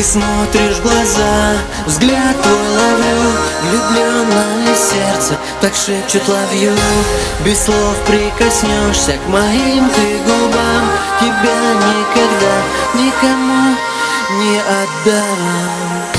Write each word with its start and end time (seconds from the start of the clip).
Ты 0.00 0.06
смотришь 0.06 0.76
в 0.78 0.82
глаза, 0.82 1.58
взгляд 1.84 2.34
твой 2.40 2.54
ловлю 2.54 3.32
Влюбленное 3.64 4.74
сердце 4.74 5.38
так 5.60 5.74
шепчет 5.74 6.26
ловью 6.26 6.72
Без 7.44 7.64
слов 7.64 7.96
прикоснешься 8.06 9.18
к 9.22 9.28
моим 9.28 9.90
ты 9.90 10.18
губам 10.24 10.88
Тебя 11.20 11.74
никогда 11.84 12.56
никому 12.94 13.76
не 14.38 14.58
отдам. 14.60 16.10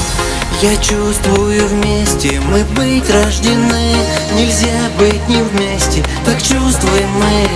Я 0.62 0.76
чувствую 0.76 1.68
вместе, 1.68 2.40
мы 2.40 2.63
быть 2.76 3.09
рождены. 3.09 3.95
Нельзя 4.35 4.91
быть 4.99 5.27
не 5.27 5.41
вместе, 5.41 6.05
так 6.23 6.38
чувствуем 6.38 7.09
мы. 7.18 7.49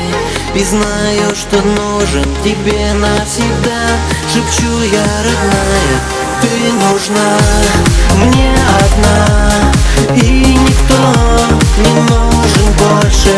И 0.59 0.63
знаю, 0.63 1.35
что 1.35 1.62
нужен 1.62 2.26
тебе 2.43 2.93
навсегда. 2.93 3.91
Шепчу 4.34 4.81
я, 4.91 5.05
родная, 5.23 6.15
ты 6.41 6.71
нужна 6.73 7.37
мне 8.17 8.53
одна. 8.79 9.71
И 10.15 10.55
никто 10.55 10.95
не 11.77 11.93
нужен 12.01 12.67
больше 12.77 13.33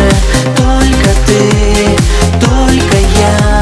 Только 0.56 1.10
ты, 1.26 1.98
только 2.40 2.98
я. 3.18 3.62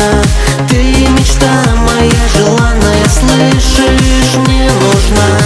Ты 0.70 1.08
мечта 1.10 1.64
моя 1.76 2.28
желанная, 2.36 3.06
слышишь, 3.08 4.36
мне 4.48 4.70
нужна 4.72 5.45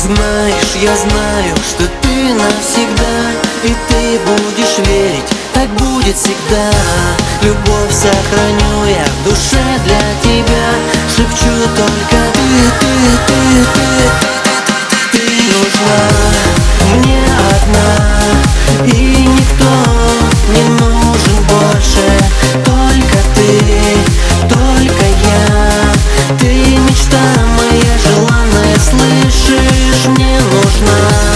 Знаешь, 0.00 0.76
я 0.80 0.96
знаю, 0.96 1.56
что 1.68 1.82
ты 2.00 2.32
навсегда 2.32 3.32
И 3.64 3.74
ты 3.88 4.20
будешь 4.20 4.78
верить, 4.86 5.24
так 5.52 5.68
будет 5.70 6.16
всегда. 6.16 6.70
Любовь 7.42 7.90
сохраню 7.90 8.84
я 8.86 9.04
в 9.04 9.24
душе 9.28 9.62
для 9.84 10.00
тебя 10.22 10.68
Шепчу 11.08 11.50
только 11.76 12.16
ты, 12.32 12.48
ты, 12.78 12.92
ты, 13.26 13.64
ты, 13.74 14.07
smile. 30.78 31.27